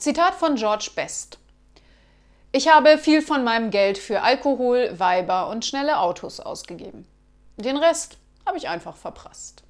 Zitat 0.00 0.34
von 0.34 0.54
George 0.54 0.92
Best. 0.94 1.38
Ich 2.52 2.68
habe 2.68 2.96
viel 2.96 3.20
von 3.20 3.44
meinem 3.44 3.70
Geld 3.70 3.98
für 3.98 4.22
Alkohol, 4.22 4.98
Weiber 4.98 5.50
und 5.50 5.66
schnelle 5.66 5.98
Autos 5.98 6.40
ausgegeben. 6.40 7.06
Den 7.58 7.76
Rest 7.76 8.16
habe 8.46 8.56
ich 8.56 8.66
einfach 8.66 8.96
verprasst. 8.96 9.62